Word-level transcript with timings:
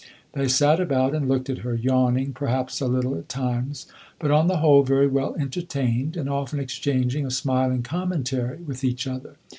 They 0.33 0.47
sat 0.47 0.79
about 0.79 1.13
and 1.13 1.27
looked 1.27 1.47
at 1.47 1.59
her 1.59 1.75
yawning, 1.75 2.33
perhaps, 2.33 2.81
a 2.81 2.87
little 2.87 3.15
at 3.15 3.29
times, 3.29 3.85
but 4.17 4.31
on 4.31 4.47
the 4.47 4.57
whole 4.57 4.81
very 4.81 5.05
well 5.05 5.35
entertained, 5.35 6.17
and 6.17 6.27
often 6.27 6.59
exchanging 6.59 7.23
a 7.23 7.29
smiling 7.29 7.83
commentary 7.83 8.57
with 8.63 8.83
each 8.83 9.05
other. 9.05 9.35